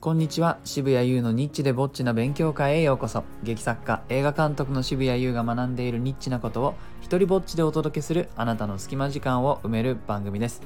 [0.00, 0.58] こんにちは。
[0.64, 3.22] 渋谷優のニッチでぼっちな勉強会へようこそ。
[3.42, 10.62] 劇作家映画監督の渋谷優が学んでいるニッチなことを一人ぼっちでお届けするあなたの隙間時間を埋める番組です、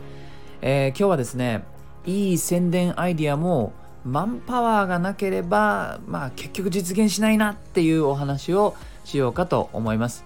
[0.62, 1.64] えー、今日はですね
[2.06, 3.72] いい宣伝アイディアも
[4.04, 10.24] マンパワーがなければまあ結局実現しないなっていうお話をしようかと思います。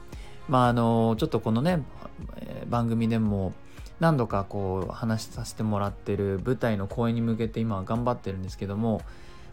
[0.50, 1.82] まああのちょっとこのね、
[2.68, 3.54] 番組でも
[4.00, 9.02] 何度かこう話させてもらってる舞台の公演に向けて今は頑張ってるんですけども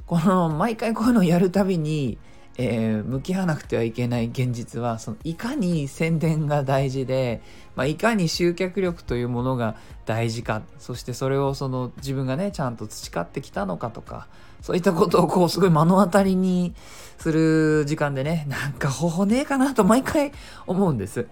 [0.05, 2.19] この毎回こういうのをやるたびに、
[2.57, 7.41] えー、向き合わなくてはいけない現実はそのいかに宣伝が大事で、
[7.75, 14.27] まあ、いかに集客力というものが大事かそしてそれをその自分がねちゃんと培ってきたのかとか
[14.61, 16.75] そういったことをこうすごい目の当たりに
[17.17, 20.31] する時間でねなんか方法ねえかなと毎回
[20.67, 21.27] 思うんです。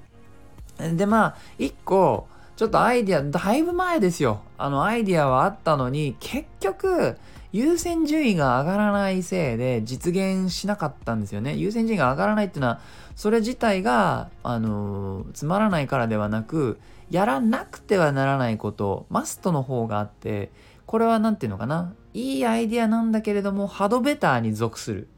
[0.80, 2.28] でまあ一個
[2.64, 4.40] ちょっとアイディア、だいぶ前ですよ。
[4.58, 7.18] あの、アイディアはあったのに、結局、
[7.52, 11.56] 優先順位が上がらないせいで実現しなかったんですよね。
[11.56, 12.80] 優先順位が上がらないっていうのは、
[13.18, 20.50] それ自体が、あの、つまらないからではなく、やらなくてはならないこと、マストの方があって、
[20.86, 21.94] これは何て言うのかな。
[22.14, 25.10] いいアイディアなんだけれども、ハドベターに属する。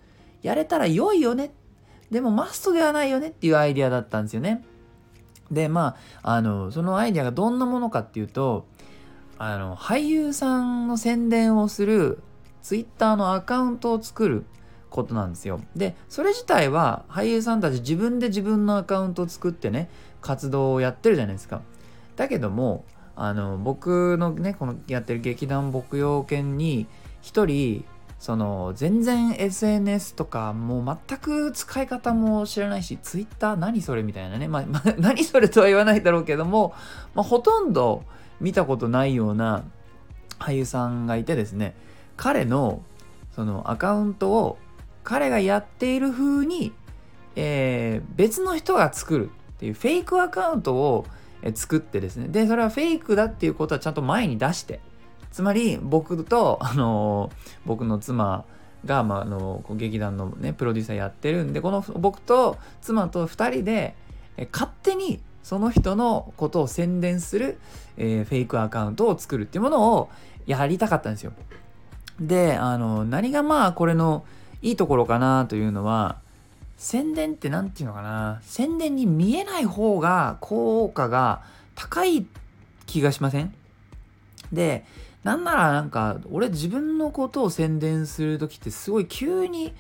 [0.41, 1.53] やれたら良いよね。
[2.09, 4.65] でもマストではないよねっていうアイディアだったんですよね。
[5.51, 8.65] でまああのそのアイデアがどんなものかっていうと
[9.37, 12.19] あの俳優さんの宣伝をする
[12.61, 14.45] ツイッターのアカウントを作る
[14.89, 15.59] ことなんですよ。
[15.75, 19.89] でそれ自体は俳優さんたち自分で自分のアカウントを作ってね
[20.21, 21.61] 活動をやってるじゃないですか。
[22.15, 22.85] だけども
[23.15, 26.87] あの僕のねこのやってる劇団牧羊犬に
[27.21, 27.85] 一人
[28.19, 34.65] その全然 SNS とかもう全く使い方も知らないし Twitter 何それみたいなね、まあ、
[34.97, 36.73] 何それとは言わないだろうけども、
[37.13, 38.03] まあ、ほとんど
[38.39, 39.63] 見たことないような
[40.39, 41.75] 俳優さんがいてですね。
[42.17, 42.81] 彼の
[43.35, 44.57] そのアカウントを
[45.03, 46.73] 彼がやっている風に、
[47.35, 51.05] えー、別の人が作るっていうフェイクアカウントを
[51.53, 52.27] 作ってですね。
[52.27, 54.79] でそれはフェイクだっていうことはちゃんと前に出して
[55.35, 57.29] つまり僕と、あの
[57.65, 58.45] 僕の妻
[58.85, 63.95] が、まあ、あの劇団のねプロデューサーやってるんでこの僕と妻と2人で
[64.53, 67.57] 勝手にその人のことを宣伝する、
[67.97, 70.09] えー、フェイクアカウントを作るっていうものを
[70.45, 71.33] やりたかったんですよ。
[72.17, 74.23] であの何がまあこれの
[74.61, 76.15] いいところかなというのは
[76.77, 81.41] 宣伝って何て言うのかな宣伝に見えない方が効果が
[81.75, 82.25] 高い
[82.85, 83.53] 気がしません？
[84.55, 84.85] で
[85.23, 89.73] なんならなんか俺自分のことを宣伝する時ってすごい急に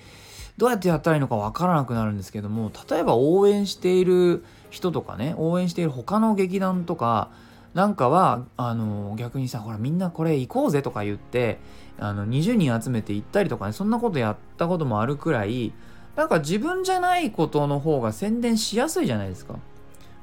[0.57, 7.31] どうやってやったらいいのかわからなくなるんですけども例えば応援している人とかね応援している他の劇団とか
[7.73, 11.59] なんかはあの逆にさほらみんなこれ行こうぜとか言って
[11.99, 15.73] あの20人集めて行ったりとかねそんなことやったこともあるくらい
[16.15, 19.59] なんか自分じゃないことの方が宣伝しやすいじゃないですか。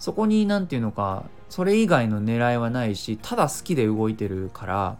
[0.02, 4.98] そこに何て言うのかそれ以外の狙いはないしただ好きで動いてるから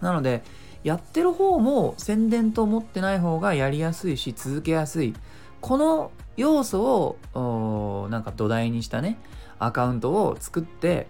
[0.00, 0.42] なので
[0.84, 5.12] やってる方も宣伝と思ってない方がやりやすいし続けやすい
[5.60, 9.18] この要素をなんか土台にしたね
[9.58, 11.08] アカウントを作って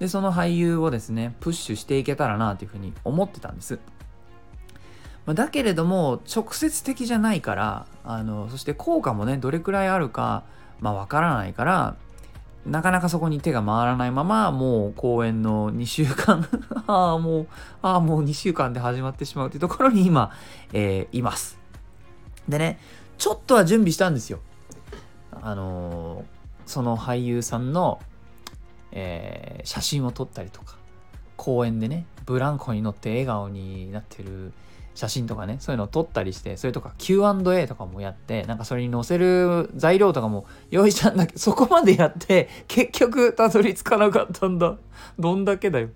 [0.00, 3.78] でその俳優をですねプッシュしていけたらなというふうに思ってたんです。
[5.26, 10.42] だけれども直接的じゃないからあのそして効果もねどれくらいあるか
[10.80, 11.96] まあわからないから
[12.66, 16.46] なかなかそこに手が回らないまま、もう公演の2週間
[16.86, 17.46] ああ、もう、
[17.82, 20.32] ああ、もう2週間で始まってしまうというところに今、
[20.72, 21.58] えー、います。
[22.48, 22.78] でね、
[23.16, 24.40] ちょっとは準備したんですよ。
[25.40, 26.24] あのー、
[26.66, 28.00] その俳優さんの、
[28.92, 30.76] えー、写真を撮ったりとか、
[31.36, 34.52] 公演でね、ブランコに乗って笑顔になってる
[34.98, 44.76] 写真とかねそういうのを撮ったりしてそれとか Q&A とかもやってなんかそれに載せる材料とかも用意したんだけど そこまでやって結局たどり着かなかったんだ。
[45.16, 45.90] どんだけだよ。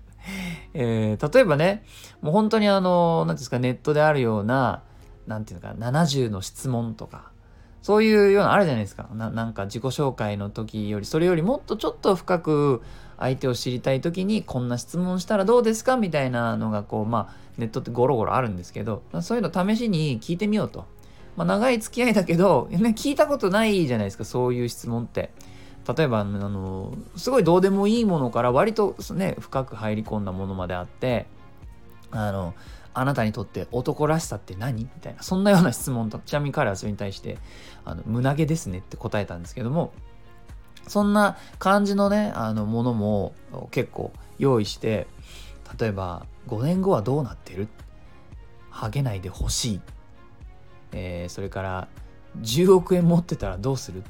[0.73, 1.83] えー、例えばね
[2.21, 4.83] もう本当にあの何ですかネットであるような
[5.27, 7.33] 何て言うのか70の質問とか
[7.81, 9.09] そういうようなあるじゃないですか。
[9.13, 12.81] なんか自己紹介の時よりそれよりもっとちょっと深く
[13.19, 20.85] 相手を知りたい時にこんな質問したらどうですかみたいなのがこうまあネットってゴロゴロあるんですけどそういうの試しに聞いてみようと。
[21.35, 25.31] まあ、長い付き合いだけど、ね、聞いたことないじゃないですかそういう質問って。
[25.97, 31.25] 例えばあのすごいどうでもいいものから割とね深く入り込んだものまであって
[32.11, 32.53] あの
[32.93, 34.83] あなたにとって男らしさって何？
[34.83, 37.37] みたいなそんなような質問とちなみに彼はそれに対して
[37.83, 39.91] あの胸毛ですねって答えたんですけども
[40.87, 43.33] そんな感じのねあのものも
[43.71, 45.07] 結構用意して
[45.79, 47.67] 例えば5年後はどうなってる？
[48.69, 49.81] ハゲないでほしい、
[50.91, 51.87] えー、それから
[52.41, 54.03] 10億円持ってたらどうする？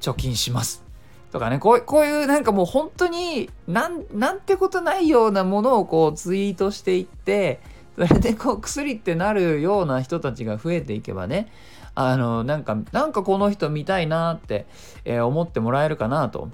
[0.00, 0.84] 貯金します。
[1.32, 7.60] とかねこうこういうなんかもう本当になんなんてことないようなものをこうツイートしていって
[7.96, 11.52] それでこう薬ってなるような人たちが増えていけばね
[12.00, 14.66] あのなんかなんかこの人見たいなって、
[15.04, 16.48] えー、思ってもらえるかなと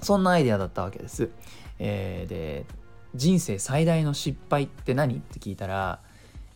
[0.00, 1.30] そんなアイデアだったわけです。
[1.78, 2.66] えー、で
[3.14, 5.18] 人生最大の失敗って何？
[5.18, 6.00] って聞いたら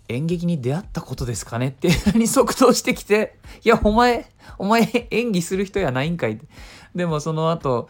[0.09, 1.69] 演劇に出会ったことですかね？
[1.69, 4.27] っていうに即答してきて、いや、お前、
[4.59, 6.39] お前演技する人やないんかい。
[6.95, 7.89] でもその後、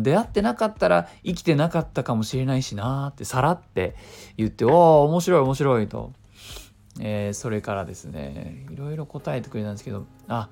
[0.00, 3.94] 出会ってなかったら生きてなかったかもしれないしなってさらって
[4.36, 6.12] 言って、おお、面白い面白いと。
[7.00, 10.48] えー、それからですね、いろいろ答えてくれたんですけど、あ、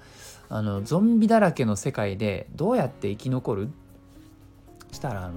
[0.48, 3.68] あの、ゾンビだらけの世界でどうやって生き残る？
[4.92, 5.34] したら、あの、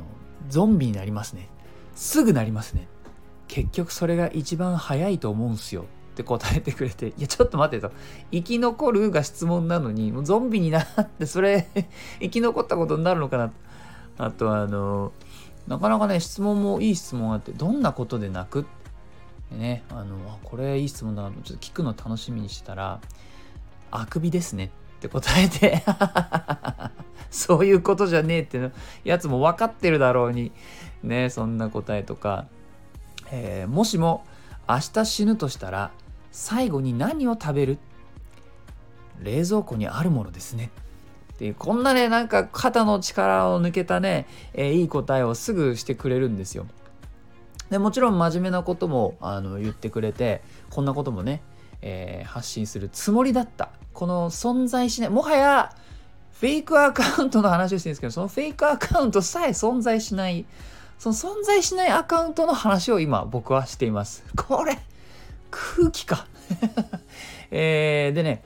[0.49, 1.49] ゾンビになりますね。
[1.95, 2.87] すぐなりますね。
[3.47, 7.93] 結局それが一番早いと思うんすよって答えてくれて、いや、ちょっと待ってと。
[8.31, 11.67] 生き残るが質問なのに、もうゾンビになってそれ
[12.19, 13.51] 生き残ったことになるのかな。
[14.17, 15.11] あと、あの、
[15.67, 18.65] なかなかね、質問もいい質問があって、どんなことで泣く？
[19.57, 22.99] ね、あの、これいい質問だなと、ちょっと聞くの楽しみにしたら、
[23.91, 24.71] あくびですね。
[24.97, 25.83] って答えて。
[27.29, 28.71] そういうことじゃねえっての
[29.03, 30.51] やつも分かってるだろうに、
[31.01, 32.45] ね、そんな答えとか、
[33.31, 34.23] えー、もしも
[34.69, 35.91] 明日死ぬとしたら
[36.31, 37.79] 最後に何を食べる？
[39.21, 40.69] 冷蔵庫にあるものですね。
[41.33, 46.67] ってこんなねなんか肩の力を抜けたね、えー、いい答えをすぐしてくれるんですよ。
[47.73, 51.41] でもちろん真面目なこともあの言ってくれてこんなこともね、
[51.81, 55.75] えー、発信するつもりだったこの存在しないもはや
[56.33, 60.45] フェイクアカウントの話をしてるんですけどそのフェイクアカウントさえ存在しない
[61.03, 64.23] その存在しないアカウントの話を今僕はしています。
[64.37, 64.77] これ、
[65.51, 66.27] 空気か。
[67.51, 68.41] えー、でね、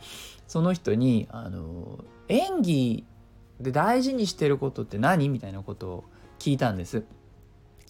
[0.47, 3.06] その人に、あの、演技
[3.59, 5.30] で大事にしてることって何？
[5.30, 6.03] みたいなことを
[6.39, 7.03] 聞いたんです。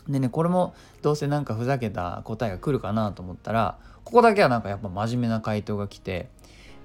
[0.09, 6.29] でね、これもどうせなんかふざけた答えが来るかなと思ったら、ここだけはなんかやっぱ真面目な回答が来て、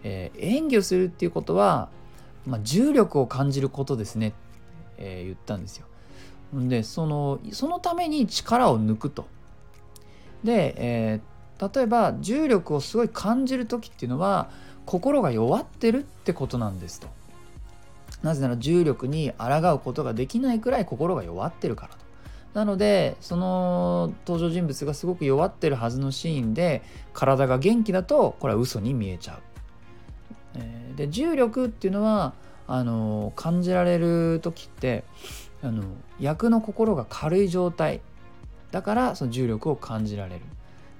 [0.02, 1.88] えー、演技をするっていうことは、
[2.46, 4.32] まあ、重力を感じることですね、
[4.98, 5.86] えー、言ったんですよ。
[6.52, 9.26] でそのそのために力を抜くと。
[10.44, 14.50] で、えー、例えば重力をすごい感じる時っていうのは
[14.84, 17.08] 心が弱ってるってことなんですと。
[18.22, 22.01] なぜなら重力に抗うことができないくらい心が弱ってるからと。
[22.54, 26.82] なのでその登場人物がすごく弱ってるはずのシーンで
[27.14, 29.38] 体が元気だとこれは嘘に見えちゃう。
[30.56, 32.34] えー、で重力っていうのは
[32.66, 35.04] あの感じられる時って
[35.62, 35.82] あの
[36.20, 38.00] 役の心が軽い状態。
[38.70, 40.42] だからその重力を感じられる。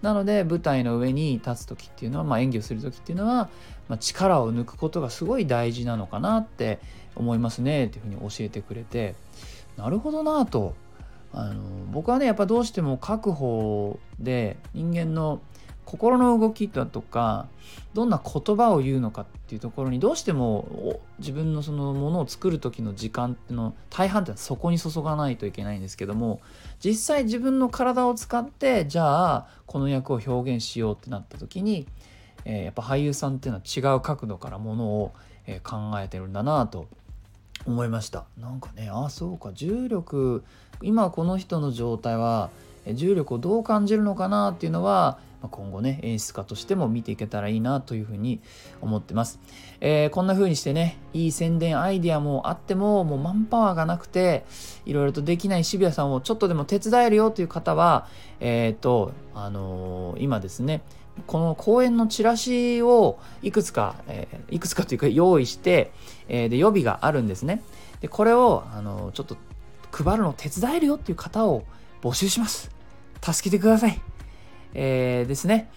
[0.02, 3.48] なので舞台の上に立つ時っていうのは、まあ、演技をする時っていうのは、
[3.88, 6.80] まあ、力を抜くことがすごい大事なのかなって
[7.14, 9.14] 思いますねっていうふうに教えてくれて。
[9.76, 10.74] なるほどなと。
[11.34, 15.40] あの僕はねやっぱどうしても確保で人間の
[15.84, 17.48] 心の動きだとか
[17.92, 26.40] どんな言葉を言うのかっていうところにどうしても自分のそのものを作る時の時間っての大半ってのはそこに注がないといけないんですけども
[26.82, 31.86] 実際自分の体を使ってじゃあこの役を表現しようってなった時に、
[32.44, 35.12] えー、やっぱ俳優さんっていうのは違う角度からものを、
[35.46, 36.86] え、考えてるんだなと
[37.66, 38.24] 思いました。
[38.38, 39.52] なんかねあそうか。
[39.52, 40.44] 重力
[40.82, 42.50] 今この人の状態は
[42.94, 48.40] 重力をどう感じるのかなっていうのは今後ね演出家としても見ていけたらいいなというふうに
[48.80, 49.40] 思ってます、
[49.80, 54.44] えー、こんな風にしてねいい宣伝アイディアもあってももうマンパワーがなくて
[54.86, 58.06] いろいろとできない渋谷さんをちょっとでも手伝えるよという方は
[58.40, 60.82] えっ、ー、とあのー、今ですね
[61.26, 65.92] この公演のチラシをいくつか、えー、いくつかというか用意して、
[66.28, 67.62] えー、で予備があるんですね。
[68.00, 69.36] でこれをあのちょっと
[69.92, 71.64] 配るのを手伝えるよっていう方を
[72.00, 72.70] 募集します。
[73.22, 74.00] 助けてください。
[74.74, 75.70] えー、ですね。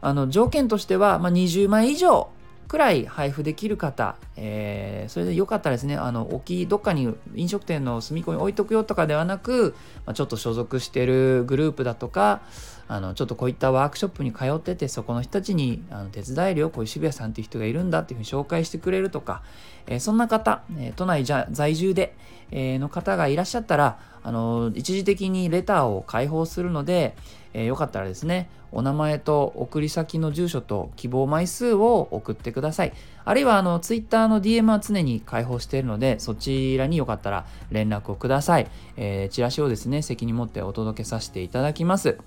[0.00, 2.30] あの条件としては、まあ、20枚以上
[2.68, 12.42] くらい配布できる方、えー、それでよかったらですね、あの、大きどっかに飲食店の隅っこに置いとくよとかではなく、まあ、ちょっと所属してるグループだとか、
[12.88, 19.42] あの、ちょっとこういったワークショップに通ってて、そこの人たちにあの手伝えるよ、こういう渋谷さんっていう人がいるんだっていうふうに紹介してくれるとか、
[19.86, 22.16] えー、そんな方、えー、都内じゃ在住で、
[22.50, 27.14] えー、の方がいらっしゃったら、あの、一時的にレターを開放するので、
[27.52, 32.92] えー、よかったらですね、お名前と送り先の住所と希望枚数を送ってください。
[33.24, 38.66] あるいは、あの、Twitter の DM は常に開放しているので、そちらによかったら連絡をください。
[38.96, 42.18] え、チラシをですね、責任持ってお届けさせていただきます。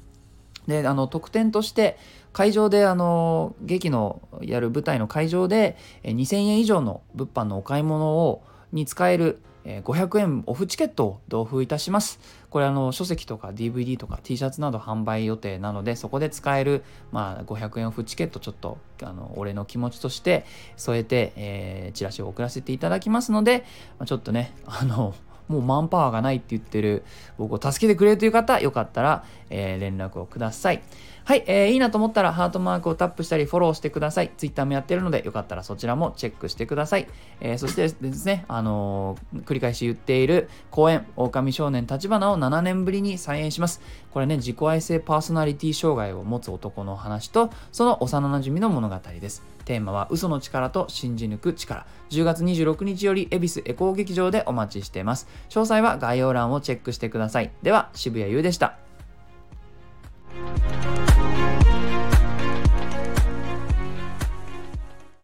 [0.68, 1.98] であの特典として
[2.34, 12.20] 会場であの劇のやる舞台の会場で2000円以上の物販のお買い物をに使える500円オフチケットを同封いたします。
[12.50, 20.46] これあの書籍とか DVD とか T シャツなど販売予定なのでそこで使える、まあ、500円オフチケットちょっとあの俺の気持ちとして
[20.78, 23.64] 添えて、えー、チラシを送らせていただきますので、
[24.06, 25.14] ちょっとねあの
[25.52, 27.04] もうマンパワーがないって言ってる
[27.38, 30.82] 僕を助けてくれるという方よかったら、えー、連絡をください。
[31.24, 34.32] はい、えー、いいなと思ったらハートマークをタップしたりフォローしてください。
[34.38, 37.08] Twitter もやってるのでよかったらそちらもチェックしてください。
[37.40, 43.82] えー、そしてですね、あのー、繰り返し言っている公演、狼少年立花を7年ぶりに再演します。
[44.12, 49.44] これね、自己愛性パーソナリティ障害を持つ男の話と、その幼馴染の物語です。
[49.66, 51.86] テーマは嘘の力と信じ抜く力。
[52.10, 55.28] 10月26日より恵比寿エコー劇場でお待ちしています。
[55.50, 57.52] 詳細は概要欄をチェックしてください。
[57.62, 58.78] では、渋谷優でした。